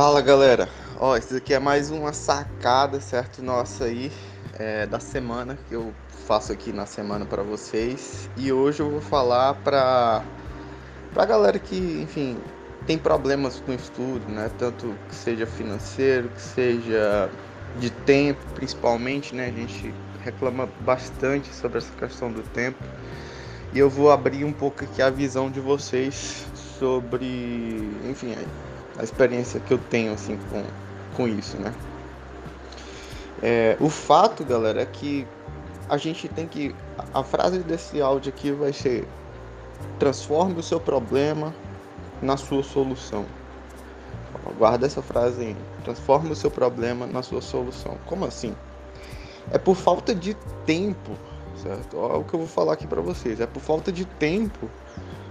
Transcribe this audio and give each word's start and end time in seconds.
Fala 0.00 0.22
galera, 0.22 0.66
ó, 0.98 1.14
isso 1.14 1.36
aqui 1.36 1.52
é 1.52 1.58
mais 1.58 1.90
uma 1.90 2.14
sacada, 2.14 2.98
certo? 3.02 3.42
Nossa 3.42 3.84
aí, 3.84 4.10
é, 4.54 4.86
da 4.86 4.98
semana 4.98 5.58
que 5.68 5.74
eu 5.74 5.92
faço 6.26 6.50
aqui 6.50 6.72
na 6.72 6.86
semana 6.86 7.26
para 7.26 7.42
vocês. 7.42 8.30
E 8.34 8.50
hoje 8.50 8.80
eu 8.80 8.90
vou 8.90 9.02
falar 9.02 9.56
pra, 9.56 10.24
pra 11.12 11.26
galera 11.26 11.58
que, 11.58 11.76
enfim, 12.02 12.38
tem 12.86 12.96
problemas 12.96 13.60
com 13.60 13.74
estudo, 13.74 14.26
né? 14.26 14.50
Tanto 14.56 14.96
que 15.06 15.14
seja 15.14 15.44
financeiro, 15.44 16.30
que 16.30 16.40
seja 16.40 17.30
de 17.78 17.90
tempo, 17.90 18.40
principalmente, 18.54 19.34
né? 19.34 19.48
A 19.48 19.52
gente 19.52 19.94
reclama 20.24 20.66
bastante 20.80 21.54
sobre 21.54 21.76
essa 21.76 21.92
questão 21.92 22.32
do 22.32 22.40
tempo. 22.54 22.82
E 23.74 23.78
eu 23.78 23.90
vou 23.90 24.10
abrir 24.10 24.46
um 24.46 24.52
pouco 24.52 24.82
aqui 24.82 25.02
a 25.02 25.10
visão 25.10 25.50
de 25.50 25.60
vocês 25.60 26.46
sobre, 26.78 27.26
enfim, 28.08 28.34
a 29.00 29.02
experiência 29.02 29.58
que 29.60 29.72
eu 29.72 29.78
tenho 29.78 30.12
assim 30.12 30.38
com, 30.50 30.62
com 31.16 31.26
isso, 31.26 31.56
né? 31.56 31.74
É, 33.42 33.76
o 33.80 33.88
fato, 33.88 34.44
galera, 34.44 34.82
é 34.82 34.86
que 34.86 35.26
a 35.88 35.96
gente 35.96 36.28
tem 36.28 36.46
que. 36.46 36.74
A 37.14 37.22
frase 37.22 37.60
desse 37.60 38.02
áudio 38.02 38.30
aqui 38.30 38.52
vai 38.52 38.74
ser: 38.74 39.08
transforme 39.98 40.60
o 40.60 40.62
seu 40.62 40.78
problema 40.78 41.54
na 42.20 42.36
sua 42.36 42.62
solução. 42.62 43.24
Guarda 44.58 44.86
essa 44.86 45.00
frase 45.00 45.40
aí. 45.40 45.56
Transforme 45.82 46.30
o 46.30 46.36
seu 46.36 46.50
problema 46.50 47.06
na 47.06 47.22
sua 47.22 47.40
solução. 47.40 47.96
Como 48.04 48.26
assim? 48.26 48.54
É 49.50 49.58
por 49.58 49.74
falta 49.74 50.14
de 50.14 50.34
tempo, 50.66 51.12
certo? 51.56 51.96
Olha 51.96 52.18
o 52.18 52.24
que 52.24 52.34
eu 52.34 52.40
vou 52.40 52.48
falar 52.48 52.74
aqui 52.74 52.86
para 52.86 53.00
vocês. 53.00 53.40
É 53.40 53.46
por 53.46 53.60
falta 53.60 53.90
de 53.90 54.04
tempo 54.04 54.68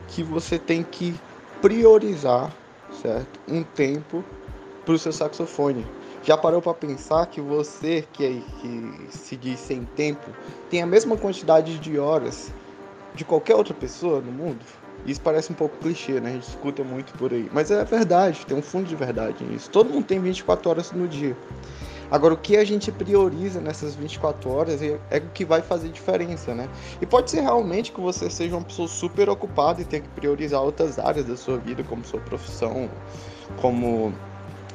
que 0.07 0.23
você 0.23 0.57
tem 0.57 0.81
que 0.81 1.13
priorizar 1.61 2.51
certo? 3.01 3.39
Um 3.47 3.63
tempo 3.63 4.23
para 4.85 4.93
o 4.93 4.99
seu 4.99 5.11
saxofone. 5.11 5.85
Já 6.23 6.37
parou 6.37 6.61
para 6.61 6.73
pensar 6.73 7.25
que 7.27 7.39
você 7.39 8.05
que, 8.13 8.25
é, 8.25 8.41
que 8.59 9.17
se 9.17 9.35
diz 9.37 9.59
sem 9.59 9.85
tempo 9.95 10.29
tem 10.69 10.81
a 10.81 10.85
mesma 10.85 11.15
quantidade 11.15 11.79
de 11.79 11.97
horas 11.97 12.51
de 13.15 13.23
qualquer 13.23 13.55
outra 13.55 13.73
pessoa 13.73 14.19
no 14.21 14.31
mundo? 14.31 14.59
Isso 15.05 15.21
parece 15.21 15.51
um 15.51 15.55
pouco 15.55 15.77
clichê, 15.77 16.19
né? 16.19 16.31
A 16.31 16.33
gente 16.33 16.49
escuta 16.49 16.83
muito 16.83 17.13
por 17.13 17.31
aí. 17.31 17.49
Mas 17.53 17.71
é 17.71 17.83
verdade, 17.85 18.45
tem 18.45 18.57
um 18.57 18.61
fundo 18.61 18.87
de 18.87 18.95
verdade 18.95 19.43
nisso. 19.45 19.69
Todo 19.69 19.89
mundo 19.89 20.05
tem 20.05 20.19
24 20.19 20.69
horas 20.69 20.91
no 20.91 21.07
dia. 21.07 21.37
Agora, 22.11 22.33
o 22.33 22.37
que 22.37 22.57
a 22.57 22.63
gente 22.63 22.91
prioriza 22.91 23.61
nessas 23.61 23.95
24 23.95 24.49
horas 24.49 24.81
é, 24.81 24.99
é, 25.11 25.17
o 25.17 25.29
que 25.29 25.45
vai 25.45 25.61
fazer 25.61 25.89
diferença, 25.89 26.55
né? 26.55 26.67
E 26.99 27.05
pode 27.05 27.29
ser 27.29 27.41
realmente 27.41 27.91
que 27.91 28.01
você 28.01 28.29
seja 28.29 28.55
uma 28.55 28.63
pessoa 28.63 28.87
super 28.87 29.29
ocupada 29.29 29.81
e 29.81 29.85
tenha 29.85 30.01
que 30.01 30.09
priorizar 30.09 30.61
outras 30.61 30.97
áreas 30.97 31.25
da 31.25 31.37
sua 31.37 31.57
vida, 31.57 31.83
como 31.83 32.03
sua 32.03 32.19
profissão, 32.19 32.89
como 33.57 34.11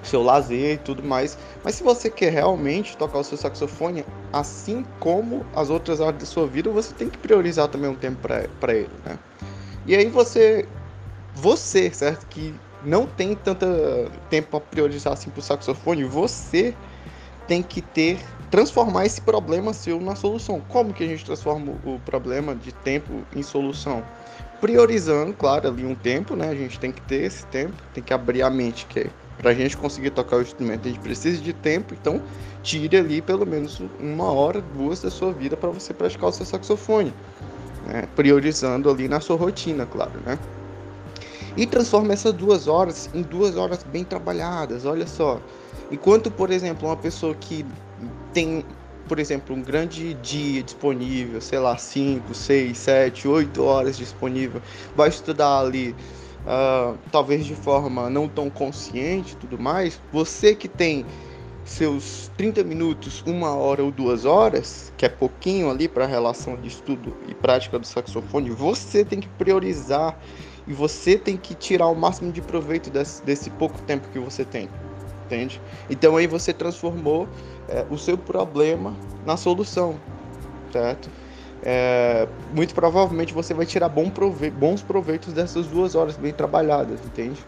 seu 0.05 0.23
lazer 0.23 0.75
e 0.75 0.79
tudo 0.79 1.03
mais. 1.03 1.37
Mas 1.65 1.75
se 1.75 1.83
você 1.83 2.09
quer 2.09 2.33
realmente 2.33 2.97
tocar 2.97 3.19
o 3.19 3.25
seu 3.25 3.37
saxofone, 3.37 4.05
assim 4.33 4.85
como 5.01 5.45
as 5.57 5.71
outras 5.71 6.01
áreas 6.01 6.19
da 6.19 6.27
sua 6.27 6.47
vida, 6.47 6.71
você 6.71 6.95
tem 6.95 7.09
que 7.09 7.19
priorizar 7.19 7.67
também 7.69 7.91
um 7.91 7.97
tempo 7.97 8.19
para 8.61 8.75
ele, 8.75 8.91
né? 9.05 9.19
E 9.87 9.97
aí 9.97 10.09
você, 10.09 10.69
você, 11.35 11.91
certo? 11.91 12.27
Que 12.27 12.55
não 12.83 13.07
tem 13.07 13.35
tanto 13.35 13.67
tempo 14.31 14.51
para 14.51 14.61
priorizar 14.61 15.15
assim 15.15 15.31
pro 15.31 15.43
saxofone, 15.43 16.05
você 16.05 16.75
tem 17.47 17.63
que 17.63 17.81
ter 17.81 18.19
transformar 18.51 19.05
esse 19.05 19.21
problema 19.21 19.73
seu 19.73 20.01
na 20.01 20.15
solução. 20.15 20.61
Como 20.61 20.93
que 20.93 21.03
a 21.03 21.07
gente 21.07 21.25
transforma 21.25 21.73
o 21.85 21.99
problema 21.99 22.55
de 22.55 22.73
tempo 22.73 23.25
em 23.35 23.43
solução? 23.43 24.05
Priorizando, 24.61 25.35
claro, 25.35 25.69
ali 25.69 25.85
um 25.85 25.95
tempo, 25.95 26.37
né? 26.37 26.49
A 26.49 26.55
gente 26.55 26.79
tem 26.79 26.93
que 26.93 27.03
ter 27.03 27.25
esse 27.25 27.45
tempo, 27.47 27.75
tem 27.93 28.03
que 28.03 28.15
abrir 28.15 28.43
a 28.43 28.51
mente, 28.51 28.87
que 28.87 29.01
é 29.01 29.11
para 29.39 29.51
a 29.51 29.55
gente 29.55 29.77
conseguir 29.77 30.11
tocar 30.11 30.37
o 30.37 30.43
instrumento, 30.43 30.87
a 30.87 30.91
gente 30.91 31.01
precisa 31.01 31.43
de 31.43 31.53
tempo, 31.53 31.93
então 31.93 32.23
tire 32.63 32.97
ali 32.97 33.21
pelo 33.21 33.45
menos 33.45 33.83
uma 33.99 34.33
hora, 34.33 34.61
duas 34.61 35.03
da 35.03 35.11
sua 35.11 35.33
vida 35.33 35.57
para 35.57 35.69
você 35.69 35.93
praticar 35.93 36.31
o 36.31 36.33
seu 36.33 36.47
saxofone, 36.47 37.13
né? 37.87 38.09
priorizando 38.15 38.89
ali 38.89 39.09
na 39.09 39.21
sua 39.21 39.37
rotina, 39.37 39.85
claro, 39.85 40.13
né? 40.25 40.39
E 41.57 41.67
transforma 41.67 42.13
essas 42.13 42.33
duas 42.33 42.67
horas 42.67 43.09
em 43.15 43.23
duas 43.23 43.57
horas 43.57 43.85
bem 43.85 44.05
trabalhadas, 44.05 44.85
olha 44.85 45.07
só. 45.07 45.41
Enquanto, 45.91 46.31
por 46.31 46.51
exemplo, 46.51 46.89
uma 46.89 46.97
pessoa 46.97 47.35
que 47.35 47.65
tem, 48.33 48.65
por 49.07 49.19
exemplo, 49.19 49.55
um 49.55 49.63
grande 49.63 50.15
dia 50.15 50.63
disponível, 50.63 51.41
sei 51.41 51.59
lá, 51.59 51.77
5, 51.77 52.35
6, 52.35 52.77
7, 52.77 53.29
8 53.29 53.63
horas 53.63 53.97
disponível, 53.97 54.61
vai 54.97 55.09
estudar 55.09 55.61
ali, 55.61 55.95
uh, 56.45 56.99
talvez 57.13 57.45
de 57.45 57.55
forma 57.55 58.11
não 58.11 58.29
tão 58.29 58.51
consciente 58.51 59.37
tudo 59.37 59.59
mais, 59.59 60.01
você 60.13 60.55
que 60.55 60.69
tem 60.69 61.07
seus 61.65 62.31
30 62.37 62.63
minutos, 62.63 63.23
uma 63.27 63.55
hora 63.55 63.83
ou 63.83 63.91
duas 63.91 64.25
horas, 64.25 64.93
que 64.97 65.07
é 65.07 65.09
pouquinho 65.09 65.71
ali 65.71 65.89
para 65.89 66.05
a 66.05 66.07
relação 66.07 66.57
de 66.57 66.69
estudo 66.69 67.17
e 67.27 67.35
prática 67.35 67.79
do 67.79 67.87
saxofone, 67.87 68.51
você 68.51 69.05
tem 69.05 69.21
que 69.21 69.29
priorizar 69.29 70.19
e 70.67 70.73
você 70.73 71.19
tem 71.19 71.37
que 71.37 71.55
tirar 71.55 71.89
o 71.89 71.95
máximo 71.95 72.33
de 72.33 72.41
proveito 72.41 72.91
desse, 72.91 73.23
desse 73.25 73.51
pouco 73.51 73.81
tempo 73.83 74.09
que 74.09 74.19
você 74.19 74.45
tem 74.45 74.69
entende? 75.25 75.61
Então 75.89 76.17
aí 76.17 76.27
você 76.27 76.53
transformou 76.53 77.29
é, 77.69 77.85
o 77.91 77.99
seu 77.99 78.17
problema 78.17 78.95
na 79.27 79.37
solução, 79.37 79.97
certo? 80.73 81.11
É, 81.63 82.29
muito 82.55 82.75
provavelmente 82.75 83.33
você 83.33 83.55
vai 83.55 83.65
tirar 83.65 83.89
bom 83.89 84.11
prove 84.11 84.51
bons 84.51 84.83
proveitos 84.83 85.33
dessas 85.33 85.67
duas 85.67 85.95
horas 85.95 86.17
bem 86.17 86.33
trabalhadas, 86.33 87.01
entende? 87.05 87.45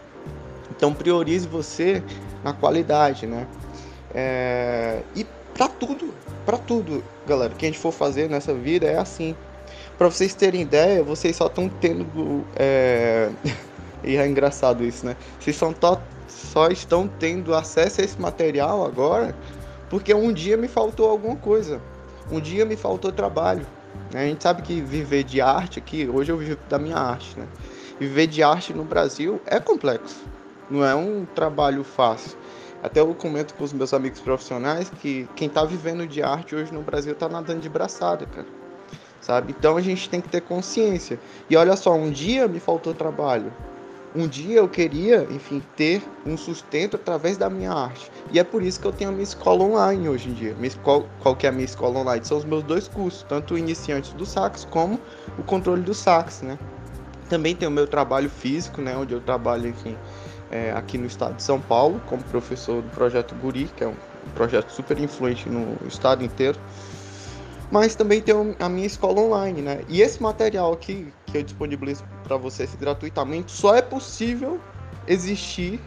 Então 0.75 0.93
priorize 0.93 1.47
você 1.47 2.03
na 2.43 2.53
qualidade, 2.53 3.27
né? 3.27 3.47
É, 4.13 5.01
e 5.15 5.25
para 5.53 5.67
tudo, 5.67 6.13
para 6.45 6.57
tudo, 6.57 7.03
galera, 7.27 7.53
que 7.53 7.65
a 7.65 7.69
gente 7.69 7.79
for 7.79 7.91
fazer 7.91 8.29
nessa 8.29 8.53
vida 8.53 8.87
é 8.87 8.97
assim. 8.97 9.35
Para 9.97 10.09
vocês 10.09 10.35
terem 10.35 10.61
ideia, 10.61 11.03
vocês 11.03 11.35
só 11.35 11.47
estão 11.47 11.67
tendo 11.67 12.45
é... 12.55 13.29
e 14.03 14.15
é 14.15 14.27
engraçado 14.27 14.83
isso, 14.83 15.05
né? 15.05 15.15
Vocês 15.39 15.55
são 15.55 15.73
só 16.27 16.67
estão 16.67 17.07
tendo 17.07 17.55
acesso 17.55 18.01
a 18.01 18.03
esse 18.03 18.19
material 18.21 18.85
agora 18.85 19.35
porque 19.89 20.13
um 20.13 20.31
dia 20.33 20.57
me 20.57 20.67
faltou 20.67 21.09
alguma 21.09 21.35
coisa. 21.35 21.81
Um 22.31 22.39
dia 22.39 22.65
me 22.65 22.75
faltou 22.75 23.11
trabalho. 23.11 23.65
A 24.13 24.19
gente 24.19 24.43
sabe 24.43 24.61
que 24.61 24.81
viver 24.81 25.23
de 25.23 25.41
arte 25.41 25.79
aqui, 25.79 26.07
hoje 26.07 26.31
eu 26.31 26.37
vivo 26.37 26.59
da 26.69 26.77
minha 26.77 26.97
arte, 26.97 27.37
né? 27.39 27.47
Viver 27.99 28.27
de 28.27 28.43
arte 28.43 28.73
no 28.73 28.83
Brasil 28.83 29.41
é 29.45 29.59
complexo. 29.59 30.23
Não 30.69 30.85
é 30.85 30.93
um 30.93 31.25
trabalho 31.25 31.83
fácil. 31.83 32.37
Até 32.83 32.99
eu 32.99 33.13
comento 33.15 33.55
com 33.55 33.63
os 33.63 33.73
meus 33.73 33.93
amigos 33.93 34.19
profissionais 34.19 34.89
que 35.01 35.27
quem 35.35 35.47
está 35.47 35.63
vivendo 35.63 36.05
de 36.05 36.21
arte 36.21 36.55
hoje 36.55 36.71
no 36.71 36.81
Brasil 36.81 37.13
está 37.13 37.27
nadando 37.27 37.61
de 37.61 37.69
braçada, 37.69 38.25
cara. 38.27 38.56
Sabe? 39.27 39.53
Então 39.59 39.75
a 39.75 39.81
gente 39.81 40.09
tem 40.09 40.21
que 40.21 40.29
ter 40.29 40.39
consciência. 40.39 41.19
E 41.49 41.57
olha 41.57 41.75
só, 41.75 41.93
um 41.93 42.09
dia 42.09 42.47
me 42.47 42.61
faltou 42.61 42.93
trabalho. 42.93 43.51
Um 44.15 44.25
dia 44.25 44.59
eu 44.59 44.69
queria, 44.69 45.27
enfim, 45.29 45.61
ter 45.75 46.01
um 46.25 46.37
sustento 46.37 46.95
através 46.95 47.35
da 47.35 47.49
minha 47.49 47.73
arte. 47.73 48.09
E 48.31 48.39
é 48.39 48.43
por 48.45 48.63
isso 48.63 48.79
que 48.79 48.87
eu 48.87 48.93
tenho 48.93 49.09
a 49.09 49.11
minha 49.11 49.25
escola 49.25 49.65
online 49.65 50.07
hoje 50.07 50.29
em 50.29 50.33
dia. 50.33 50.55
Escola, 50.61 51.05
qual 51.19 51.35
que 51.35 51.45
é 51.45 51.49
a 51.49 51.51
minha 51.51 51.65
escola 51.65 51.99
online? 51.99 52.23
São 52.23 52.37
os 52.37 52.45
meus 52.45 52.63
dois 52.63 52.87
cursos, 52.87 53.25
tanto 53.27 53.55
o 53.55 53.57
iniciante 53.57 54.15
do 54.15 54.25
sax 54.25 54.63
como 54.63 54.97
o 55.37 55.43
controle 55.43 55.81
do 55.81 55.93
sax, 55.93 56.41
né? 56.41 56.57
Também 57.29 57.53
tem 57.53 57.67
o 57.67 57.71
meu 57.71 57.85
trabalho 57.85 58.29
físico, 58.29 58.81
né? 58.81 58.95
Onde 58.95 59.13
eu 59.13 59.19
trabalho, 59.19 59.67
enfim, 59.67 59.97
é, 60.49 60.71
aqui 60.71 60.97
no 60.97 61.05
estado 61.05 61.35
de 61.35 61.43
São 61.43 61.59
Paulo, 61.59 62.01
como 62.05 62.23
professor 62.23 62.81
do 62.81 62.89
projeto 62.91 63.35
Guri, 63.35 63.69
que 63.75 63.83
é 63.83 63.87
um 63.87 63.95
projeto 64.33 64.69
super 64.69 64.97
influente 64.97 65.49
no 65.49 65.75
estado 65.85 66.23
inteiro 66.23 66.57
mas 67.71 67.95
também 67.95 68.21
tem 68.21 68.55
a 68.59 68.69
minha 68.69 68.87
escola 68.87 69.21
online, 69.21 69.61
né? 69.61 69.81
E 69.89 70.01
esse 70.01 70.21
material 70.21 70.73
aqui 70.73 71.11
que 71.25 71.37
eu 71.37 71.43
disponibilizo 71.43 72.03
para 72.23 72.37
vocês 72.37 72.73
gratuitamente 72.75 73.51
só 73.51 73.75
é 73.75 73.81
possível 73.81 74.59
existir 75.07 75.79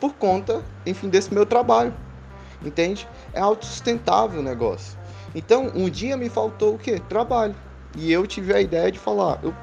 por 0.00 0.14
conta, 0.14 0.62
enfim, 0.84 1.08
desse 1.08 1.32
meu 1.32 1.44
trabalho. 1.44 1.94
Entende? 2.64 3.06
É 3.32 3.40
autossustentável 3.40 4.40
o 4.40 4.42
negócio. 4.42 4.98
Então, 5.34 5.70
um 5.74 5.90
dia 5.90 6.16
me 6.16 6.28
faltou 6.28 6.74
o 6.74 6.78
quê? 6.78 7.00
Trabalho. 7.08 7.54
E 7.96 8.10
eu 8.10 8.26
tive 8.26 8.54
a 8.54 8.60
ideia 8.60 8.90
de 8.90 8.98
falar, 8.98 9.38
eu, 9.42 9.54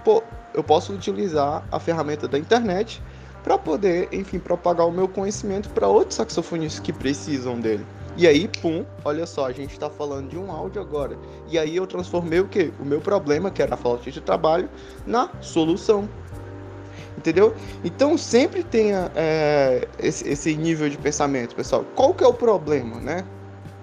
eu 0.53 0.63
posso 0.63 0.94
utilizar 0.94 1.63
a 1.71 1.80
ferramenta 1.80 2.27
da 2.27 2.38
internet 2.38 3.01
para 3.44 3.57
poder, 3.57 4.07
enfim, 4.12 4.39
propagar 4.39 4.88
o 4.88 4.92
meu 4.92 5.07
conhecimento 5.07 5.69
para 5.69 5.88
outros 5.88 6.15
saxofonistas 6.15 6.80
que 6.80 6.94
precisam 6.94 7.59
dele. 7.59 7.86
E 8.15 8.27
aí, 8.27 8.48
pum, 8.62 8.86
olha 9.04 9.25
só, 9.25 9.48
a 9.48 9.51
gente 9.51 9.71
está 9.71 9.89
falando 9.89 10.30
de 10.30 10.38
um 10.38 10.51
áudio 10.51 10.80
agora. 10.80 11.18
E 11.50 11.57
aí 11.57 11.75
eu 11.75 11.88
transformei 11.88 12.39
o 12.39 12.48
quê? 12.48 12.71
O 12.80 12.86
meu 12.86 13.01
problema, 13.01 13.50
que 13.50 13.62
era 13.62 13.74
a 13.74 13.77
falta 13.77 14.10
de 14.12 14.21
trabalho, 14.21 14.69
na 15.06 15.30
solução. 15.42 16.07
Entendeu? 17.18 17.56
Então 17.83 18.18
sempre 18.18 18.63
tenha 18.63 19.12
é, 19.15 19.88
esse, 19.98 20.27
esse, 20.27 20.56
nível 20.56 20.89
de 20.89 20.98
pensamento, 20.98 21.56
pessoal. 21.56 21.86
Qual 21.95 22.13
que 22.13 22.24
é 22.24 22.27
o 22.27 22.33
problema, 22.33 23.00
né? 23.00 23.25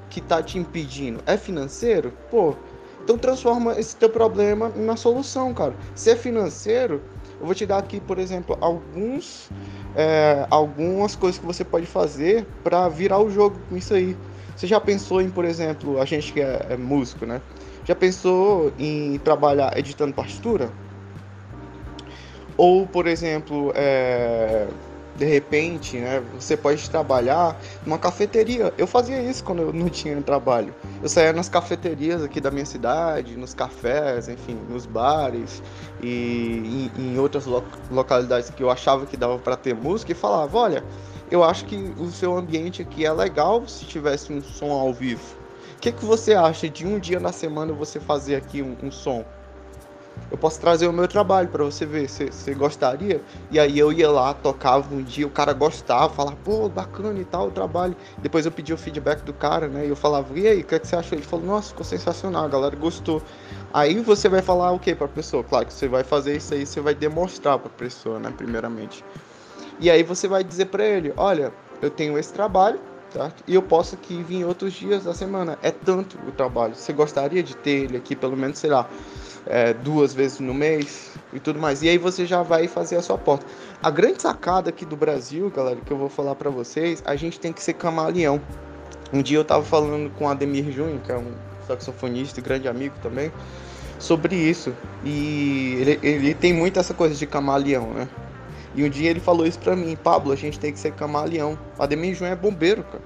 Que 0.08 0.20
tá 0.20 0.42
te 0.42 0.58
impedindo? 0.58 1.20
É 1.26 1.36
financeiro? 1.36 2.12
Pô, 2.30 2.54
então 3.02 3.18
transforma 3.18 3.78
esse 3.78 3.96
teu 3.96 4.10
problema 4.10 4.68
na 4.70 4.94
solução, 4.94 5.52
cara. 5.54 5.74
Se 5.94 6.10
é 6.10 6.16
financeiro, 6.16 7.02
Eu 7.40 7.46
vou 7.46 7.54
te 7.54 7.64
dar 7.64 7.78
aqui, 7.78 7.98
por 8.00 8.18
exemplo, 8.18 8.56
alguns, 8.60 9.50
é, 9.96 10.46
algumas 10.50 11.16
coisas 11.16 11.40
que 11.40 11.46
você 11.46 11.64
pode 11.64 11.86
fazer 11.86 12.46
para 12.62 12.86
virar 12.90 13.18
o 13.18 13.30
jogo 13.30 13.58
com 13.66 13.76
isso 13.78 13.94
aí. 13.94 14.14
Você 14.54 14.66
já 14.66 14.78
pensou 14.78 15.22
em, 15.22 15.30
por 15.30 15.46
exemplo, 15.46 15.98
a 15.98 16.04
gente 16.04 16.34
que 16.34 16.40
é, 16.40 16.66
é 16.68 16.76
músico, 16.76 17.24
né? 17.24 17.40
Já 17.82 17.94
pensou 17.94 18.70
em 18.78 19.18
trabalhar 19.20 19.76
editando 19.78 20.12
partitura? 20.12 20.70
Ou, 22.58 22.86
por 22.86 23.06
exemplo, 23.06 23.72
é, 23.74 24.66
de 25.16 25.24
repente, 25.24 25.98
né, 25.98 26.22
você 26.34 26.56
pode 26.56 26.88
trabalhar 26.88 27.58
numa 27.84 27.98
cafeteria. 27.98 28.72
Eu 28.78 28.86
fazia 28.86 29.22
isso 29.22 29.44
quando 29.44 29.62
eu 29.62 29.72
não 29.72 29.88
tinha 29.88 30.20
trabalho. 30.22 30.74
Eu 31.02 31.08
saía 31.08 31.32
nas 31.32 31.48
cafeterias 31.48 32.22
aqui 32.22 32.40
da 32.40 32.50
minha 32.50 32.64
cidade, 32.64 33.36
nos 33.36 33.52
cafés, 33.54 34.28
enfim, 34.28 34.58
nos 34.68 34.86
bares 34.86 35.62
e 36.02 36.90
em, 36.96 37.12
em 37.12 37.18
outras 37.18 37.46
lo 37.46 37.62
localidades 37.90 38.50
que 38.50 38.62
eu 38.62 38.70
achava 38.70 39.06
que 39.06 39.16
dava 39.16 39.38
para 39.38 39.56
ter 39.56 39.74
música 39.74 40.12
e 40.12 40.14
falava: 40.14 40.56
olha, 40.56 40.84
eu 41.30 41.44
acho 41.44 41.64
que 41.66 41.76
o 41.98 42.10
seu 42.10 42.36
ambiente 42.36 42.82
aqui 42.82 43.04
é 43.04 43.12
legal 43.12 43.66
se 43.68 43.84
tivesse 43.84 44.32
um 44.32 44.42
som 44.42 44.72
ao 44.72 44.92
vivo. 44.92 45.38
O 45.76 45.80
que, 45.80 45.92
que 45.92 46.04
você 46.04 46.34
acha 46.34 46.68
de 46.68 46.86
um 46.86 46.98
dia 46.98 47.18
na 47.18 47.32
semana 47.32 47.72
você 47.72 47.98
fazer 47.98 48.36
aqui 48.36 48.62
um, 48.62 48.76
um 48.82 48.90
som? 48.90 49.24
Eu 50.30 50.38
posso 50.38 50.60
trazer 50.60 50.86
o 50.86 50.92
meu 50.92 51.08
trabalho 51.08 51.48
para 51.48 51.64
você 51.64 51.84
ver, 51.84 52.08
você 52.08 52.54
gostaria? 52.54 53.20
E 53.50 53.58
aí 53.58 53.78
eu 53.78 53.92
ia 53.92 54.10
lá, 54.10 54.32
tocava 54.32 54.94
um 54.94 55.02
dia, 55.02 55.26
o 55.26 55.30
cara 55.30 55.52
gostava, 55.52 56.12
falava, 56.12 56.36
pô, 56.44 56.68
bacana 56.68 57.18
e 57.18 57.24
tal 57.24 57.48
o 57.48 57.50
trabalho. 57.50 57.96
Depois 58.18 58.46
eu 58.46 58.52
pedi 58.52 58.72
o 58.72 58.78
feedback 58.78 59.22
do 59.22 59.32
cara, 59.32 59.66
né? 59.66 59.86
E 59.86 59.88
eu 59.88 59.96
falava, 59.96 60.38
e 60.38 60.46
aí, 60.46 60.60
o 60.60 60.64
que, 60.64 60.74
é 60.74 60.78
que 60.78 60.86
você 60.86 60.96
achou? 60.96 61.18
Ele 61.18 61.26
falou, 61.26 61.46
nossa, 61.46 61.70
ficou 61.70 61.84
sensacional, 61.84 62.44
a 62.44 62.48
galera 62.48 62.76
gostou. 62.76 63.22
Aí 63.72 64.00
você 64.00 64.28
vai 64.28 64.42
falar 64.42 64.72
o 64.72 64.78
que 64.78 64.94
para 64.94 65.06
a 65.06 65.08
pessoa? 65.08 65.42
Claro 65.42 65.66
que 65.66 65.72
você 65.72 65.88
vai 65.88 66.04
fazer 66.04 66.36
isso 66.36 66.54
aí, 66.54 66.64
você 66.64 66.80
vai 66.80 66.94
demonstrar 66.94 67.58
para 67.58 67.68
a 67.68 67.74
pessoa, 67.74 68.18
né, 68.18 68.32
primeiramente. 68.36 69.04
E 69.80 69.90
aí 69.90 70.02
você 70.02 70.28
vai 70.28 70.44
dizer 70.44 70.66
para 70.66 70.84
ele, 70.84 71.12
olha, 71.16 71.52
eu 71.80 71.90
tenho 71.90 72.18
esse 72.18 72.32
trabalho, 72.32 72.78
tá? 73.12 73.32
E 73.46 73.54
eu 73.54 73.62
posso 73.62 73.94
aqui 73.94 74.22
vir 74.22 74.44
outros 74.44 74.74
dias 74.74 75.04
da 75.04 75.14
semana. 75.14 75.58
É 75.62 75.70
tanto 75.70 76.18
o 76.26 76.32
trabalho. 76.32 76.74
Você 76.74 76.92
gostaria 76.92 77.42
de 77.42 77.56
ter 77.56 77.84
ele 77.84 77.96
aqui, 77.96 78.14
pelo 78.14 78.36
menos, 78.36 78.58
sei 78.58 78.70
lá, 78.70 78.88
é, 79.46 79.72
duas 79.72 80.12
vezes 80.12 80.40
no 80.40 80.54
mês 80.54 81.12
e 81.32 81.40
tudo 81.40 81.58
mais. 81.58 81.82
E 81.82 81.88
aí 81.88 81.98
você 81.98 82.26
já 82.26 82.42
vai 82.42 82.68
fazer 82.68 82.96
a 82.96 83.02
sua 83.02 83.18
porta. 83.18 83.46
A 83.82 83.90
grande 83.90 84.22
sacada 84.22 84.70
aqui 84.70 84.84
do 84.84 84.96
Brasil, 84.96 85.50
galera, 85.50 85.78
que 85.84 85.90
eu 85.90 85.96
vou 85.96 86.08
falar 86.08 86.34
para 86.34 86.50
vocês, 86.50 87.02
a 87.04 87.16
gente 87.16 87.38
tem 87.38 87.52
que 87.52 87.62
ser 87.62 87.74
camaleão. 87.74 88.40
Um 89.12 89.22
dia 89.22 89.38
eu 89.38 89.44
tava 89.44 89.64
falando 89.64 90.10
com 90.10 90.28
Ademir 90.28 90.70
Júnior, 90.70 91.00
que 91.00 91.10
é 91.10 91.16
um 91.16 91.32
saxofonista 91.66 92.40
e 92.40 92.42
grande 92.42 92.68
amigo 92.68 92.94
também, 93.02 93.32
sobre 93.98 94.36
isso. 94.36 94.72
E 95.04 95.76
ele, 95.80 95.98
ele 96.02 96.34
tem 96.34 96.52
muito 96.52 96.78
essa 96.78 96.94
coisa 96.94 97.14
de 97.14 97.26
camaleão, 97.26 97.92
né? 97.92 98.08
E 98.74 98.84
um 98.84 98.88
dia 98.88 99.10
ele 99.10 99.18
falou 99.18 99.46
isso 99.46 99.58
pra 99.58 99.74
mim, 99.74 99.96
Pablo, 99.96 100.32
a 100.32 100.36
gente 100.36 100.58
tem 100.58 100.72
que 100.72 100.78
ser 100.78 100.92
camaleão. 100.92 101.58
Ademir 101.78 102.14
Júnior 102.14 102.34
é 102.34 102.36
bombeiro, 102.36 102.84
cara. 102.84 103.02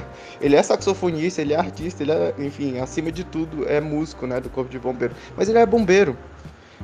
ele 0.40 0.56
é 0.56 0.62
saxofonista, 0.62 1.40
ele 1.40 1.52
é 1.52 1.56
artista, 1.56 2.02
ele 2.02 2.12
é, 2.12 2.34
enfim, 2.38 2.78
acima 2.78 3.10
de 3.10 3.24
tudo, 3.24 3.68
é 3.68 3.80
músico, 3.80 4.26
né, 4.26 4.40
do 4.40 4.48
Corpo 4.50 4.70
de 4.70 4.78
Bombeiro. 4.78 5.14
Mas 5.36 5.48
ele 5.48 5.58
é 5.58 5.66
bombeiro, 5.66 6.16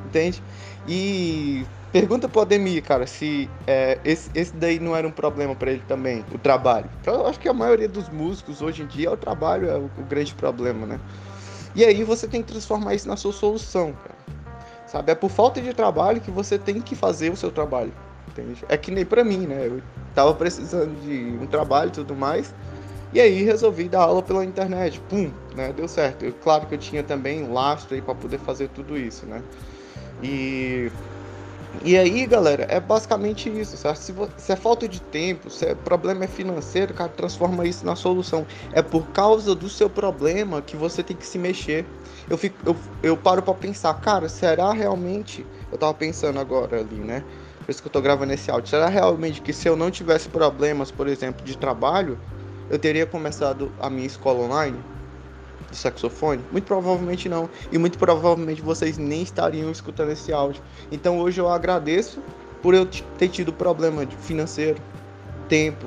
entende? 0.07 0.43
E 0.87 1.65
pergunta 1.93 2.29
pro 2.29 2.41
Ademir, 2.41 2.83
cara, 2.83 3.07
se 3.07 3.49
é, 3.67 3.99
esse, 4.05 4.31
esse 4.35 4.55
daí 4.55 4.79
não 4.79 4.97
era 4.97 5.07
um 5.07 5.13
problema 5.13 5.55
para 5.55 5.71
ele 5.71 5.83
também, 5.87 6.25
o 6.33 6.39
trabalho. 6.39 6.89
Eu 7.07 7.27
acho 7.27 7.39
que 7.39 7.49
a 7.49 7.53
maioria 7.53 7.89
dos 7.89 8.09
músicos 8.09 8.63
hoje 8.63 8.83
em 8.83 8.87
dia, 8.87 9.11
o 9.11 9.17
trabalho 9.17 9.69
é 9.69 9.77
o, 9.77 9.91
o 9.99 10.03
grande 10.09 10.35
problema, 10.35 10.87
né? 10.87 11.01
E 11.75 11.85
aí 11.85 12.05
você 12.05 12.27
tem 12.27 12.43
que 12.43 12.53
transformar 12.53 12.95
isso 12.95 13.09
na 13.09 13.17
sua 13.17 13.33
solução, 13.33 13.93
cara. 13.93 14.23
Sabe? 14.87 15.11
É 15.11 15.15
por 15.15 15.31
falta 15.31 15.61
de 15.61 15.73
trabalho 15.73 16.21
que 16.21 16.31
você 16.31 16.59
tem 16.59 16.81
que 16.83 16.95
fazer 16.95 17.31
o 17.31 17.37
seu 17.37 17.51
trabalho. 17.51 17.93
Entende? 18.29 18.65
É 18.69 18.77
que 18.77 18.91
nem 18.91 19.05
para 19.05 19.25
mim, 19.25 19.47
né? 19.47 19.67
Eu 19.67 19.83
tava 20.15 20.35
precisando 20.35 20.95
de 21.01 21.39
um 21.43 21.47
trabalho 21.47 21.89
e 21.89 21.93
tudo 21.93 22.15
mais. 22.15 22.55
E 23.13 23.21
aí 23.21 23.43
resolvi 23.43 23.89
dar 23.89 24.03
aula 24.03 24.23
pela 24.23 24.45
internet. 24.45 25.01
Pum, 25.09 25.31
né? 25.55 25.73
Deu 25.73 25.87
certo. 25.87 26.25
Eu, 26.25 26.33
claro 26.33 26.67
que 26.67 26.75
eu 26.75 26.79
tinha 26.79 27.03
também 27.03 27.47
lastro 27.47 27.95
aí 27.95 28.01
para 28.01 28.15
poder 28.15 28.39
fazer 28.39 28.69
tudo 28.69 28.97
isso, 28.97 29.27
né? 29.27 29.43
E 30.23 30.91
e 31.85 31.97
aí, 31.97 32.27
galera, 32.27 32.67
é 32.69 32.79
basicamente 32.79 33.49
isso, 33.49 33.77
certo? 33.77 33.97
Se, 33.97 34.13
você, 34.13 34.33
se 34.37 34.53
é 34.53 34.57
falta 34.57 34.87
de 34.87 35.01
tempo, 35.01 35.51
se 35.51 35.65
é 35.65 35.75
problema 35.75 36.25
é 36.25 36.27
financeiro, 36.27 36.93
cara, 36.93 37.09
transforma 37.09 37.67
isso 37.67 37.85
na 37.85 37.97
solução. 37.97 38.47
É 38.73 38.83
por 38.83 39.07
causa 39.09 39.55
do 39.55 39.69
seu 39.69 39.89
problema 39.89 40.61
que 40.61 40.77
você 40.77 41.03
tem 41.03 41.17
que 41.17 41.27
se 41.27 41.39
mexer. 41.39 41.87
Eu, 42.29 42.37
fico, 42.37 42.57
eu, 42.67 42.77
eu 43.03 43.17
paro 43.17 43.43
para 43.43 43.55
pensar, 43.55 43.95
cara, 43.95 44.29
será 44.29 44.73
realmente. 44.73 45.47
Eu 45.71 45.79
tava 45.79 45.95
pensando 45.95 46.39
agora 46.39 46.81
ali, 46.81 46.97
né? 46.97 47.25
Por 47.65 47.71
isso 47.71 47.81
que 47.81 47.89
eu 47.89 47.93
tô 47.93 48.01
gravando 48.01 48.33
esse 48.33 48.51
áudio. 48.51 48.69
Será 48.69 48.89
realmente 48.89 49.41
que 49.41 49.53
se 49.53 49.67
eu 49.67 49.75
não 49.75 49.91
tivesse 49.91 50.29
problemas, 50.29 50.91
por 50.91 51.09
exemplo, 51.09 51.45
de 51.45 51.57
trabalho, 51.57 52.19
eu 52.71 52.79
teria 52.79 53.07
começado 53.07 53.73
a 53.81 53.89
minha 53.91 54.07
escola 54.07 54.41
online 54.41 54.79
de 55.71 55.77
saxofone? 55.77 56.43
Muito 56.51 56.65
provavelmente 56.65 57.29
não. 57.29 57.49
E 57.71 57.79
muito 57.79 57.99
provavelmente 57.99 58.63
vocês 58.63 58.99
nem 58.99 59.23
estariam 59.23 59.71
escutando 59.71 60.11
esse 60.11 60.33
áudio. 60.33 60.63
Então 60.91 61.19
hoje 61.19 61.41
eu 61.41 61.49
agradeço 61.49 62.23
por 62.63 62.75
eu 62.75 62.87
ter 63.19 63.29
tido 63.29 63.53
problema 63.53 64.07
financeiro, 64.21 64.81
tempo. 65.49 65.87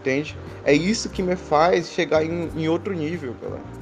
Entende? 0.00 0.36
É 0.64 0.72
isso 0.72 1.08
que 1.08 1.22
me 1.22 1.36
faz 1.36 1.90
chegar 1.90 2.24
em, 2.24 2.50
em 2.56 2.68
outro 2.68 2.92
nível, 2.92 3.34
galera. 3.42 3.78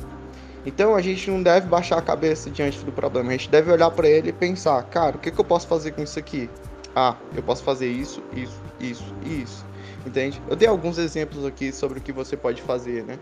Então 0.64 0.96
a 0.96 1.00
gente 1.00 1.30
não 1.30 1.42
deve 1.42 1.68
baixar 1.68 1.98
a 1.98 2.02
cabeça 2.02 2.50
diante 2.50 2.84
do 2.84 2.90
problema. 2.90 3.28
A 3.28 3.32
gente 3.32 3.48
deve 3.48 3.70
olhar 3.70 3.90
para 3.90 4.08
ele 4.08 4.30
e 4.30 4.32
pensar, 4.32 4.82
cara, 4.84 5.16
o 5.16 5.18
que, 5.18 5.30
que 5.30 5.40
eu 5.40 5.44
posso 5.44 5.66
fazer 5.68 5.92
com 5.92 6.02
isso 6.02 6.18
aqui? 6.18 6.50
Ah, 6.96 7.14
eu 7.36 7.42
posso 7.42 7.62
fazer 7.62 7.88
isso, 7.88 8.22
isso, 8.34 8.60
isso 8.80 9.14
e 9.22 9.42
isso 9.42 9.64
entende? 10.06 10.40
Eu 10.48 10.56
dei 10.56 10.68
alguns 10.68 10.98
exemplos 10.98 11.44
aqui 11.44 11.72
sobre 11.72 11.98
o 11.98 12.02
que 12.02 12.12
você 12.12 12.36
pode 12.36 12.62
fazer, 12.62 13.04
né? 13.04 13.18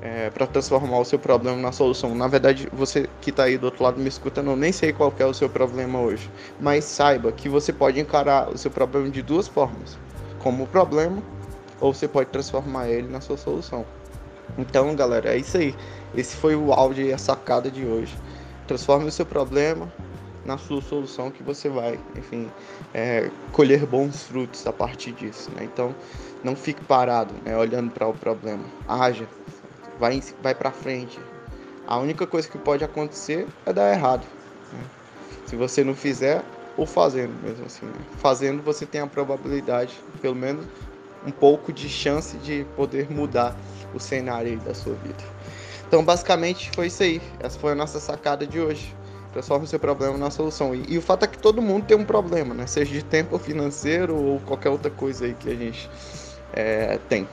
É, 0.00 0.30
para 0.30 0.46
transformar 0.46 0.98
o 0.98 1.04
seu 1.04 1.18
problema 1.18 1.56
na 1.58 1.70
solução. 1.70 2.12
Na 2.14 2.26
verdade, 2.26 2.68
você 2.72 3.08
que 3.20 3.30
está 3.30 3.44
aí 3.44 3.56
do 3.56 3.66
outro 3.66 3.84
lado 3.84 4.00
me 4.00 4.08
escutando, 4.08 4.50
eu 4.50 4.56
nem 4.56 4.72
sei 4.72 4.92
qual 4.92 5.12
é 5.16 5.24
o 5.24 5.32
seu 5.32 5.48
problema 5.48 6.00
hoje, 6.00 6.28
mas 6.58 6.84
saiba 6.84 7.30
que 7.30 7.48
você 7.48 7.72
pode 7.72 8.00
encarar 8.00 8.48
o 8.48 8.58
seu 8.58 8.70
problema 8.70 9.08
de 9.10 9.22
duas 9.22 9.46
formas: 9.46 9.96
como 10.40 10.66
problema, 10.66 11.22
ou 11.80 11.94
você 11.94 12.08
pode 12.08 12.30
transformar 12.30 12.88
ele 12.88 13.08
na 13.08 13.20
sua 13.20 13.36
solução. 13.36 13.84
Então, 14.58 14.94
galera, 14.96 15.34
é 15.34 15.38
isso 15.38 15.56
aí. 15.56 15.74
Esse 16.14 16.36
foi 16.36 16.56
o 16.56 16.72
áudio 16.72 17.06
e 17.06 17.12
a 17.12 17.18
sacada 17.18 17.70
de 17.70 17.84
hoje. 17.86 18.16
Transforme 18.66 19.06
o 19.06 19.12
seu 19.12 19.24
problema 19.24 19.90
na 20.44 20.58
sua 20.58 20.80
solução 20.82 21.30
que 21.30 21.42
você 21.42 21.68
vai, 21.68 21.98
enfim, 22.16 22.50
é, 22.92 23.30
colher 23.52 23.86
bons 23.86 24.24
frutos 24.24 24.66
a 24.66 24.72
partir 24.72 25.12
disso. 25.12 25.50
Né? 25.54 25.64
Então, 25.64 25.94
não 26.42 26.56
fique 26.56 26.82
parado, 26.84 27.32
né, 27.44 27.56
olhando 27.56 27.90
para 27.90 28.06
o 28.06 28.14
problema. 28.14 28.64
Haja, 28.88 29.26
vai, 29.98 30.22
vai 30.42 30.54
para 30.54 30.70
frente. 30.70 31.18
A 31.86 31.98
única 31.98 32.26
coisa 32.26 32.48
que 32.48 32.58
pode 32.58 32.84
acontecer 32.84 33.46
é 33.64 33.72
dar 33.72 33.92
errado. 33.92 34.26
Né? 34.72 34.80
Se 35.46 35.56
você 35.56 35.84
não 35.84 35.94
fizer, 35.94 36.42
ou 36.76 36.86
fazendo 36.86 37.32
mesmo 37.42 37.66
assim. 37.66 37.86
Né? 37.86 37.94
Fazendo, 38.18 38.62
você 38.62 38.84
tem 38.86 39.00
a 39.00 39.06
probabilidade, 39.06 39.94
pelo 40.20 40.34
menos 40.34 40.64
um 41.24 41.30
pouco 41.30 41.72
de 41.72 41.88
chance 41.88 42.36
de 42.38 42.66
poder 42.74 43.08
mudar 43.10 43.56
o 43.94 44.00
cenário 44.00 44.58
da 44.60 44.74
sua 44.74 44.94
vida. 44.94 45.22
Então, 45.86 46.04
basicamente, 46.04 46.70
foi 46.74 46.86
isso 46.86 47.02
aí. 47.02 47.20
Essa 47.38 47.58
foi 47.58 47.72
a 47.72 47.74
nossa 47.74 48.00
sacada 48.00 48.46
de 48.46 48.58
hoje 48.58 48.92
transforma 49.32 49.64
o 49.64 49.66
seu 49.66 49.78
problema 49.78 50.16
na 50.16 50.30
solução. 50.30 50.74
E, 50.74 50.84
e, 50.88 50.98
o 50.98 51.02
fato 51.02 51.24
é 51.24 51.28
que 51.28 51.38
todo 51.38 51.60
mundo 51.60 51.86
tem 51.86 51.96
um 51.96 52.04
problema, 52.04 52.54
né? 52.54 52.66
Seja 52.66 52.92
de 52.92 53.02
tempo 53.02 53.38
financeiro 53.38 54.16
ou 54.16 54.40
qualquer 54.40 54.70
outra 54.70 54.90
coisa 54.90 55.24
aí 55.24 55.34
que 55.34 55.50
a 55.50 55.54
gente 55.54 55.90
é, 56.52 56.98
tem. 57.08 57.26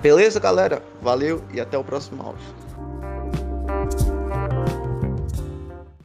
Beleza, 0.00 0.38
galera? 0.38 0.82
Valeu 1.02 1.42
e 1.52 1.60
até 1.60 1.76
o 1.76 1.84
próximo 1.84 2.22
áudio. 2.22 2.57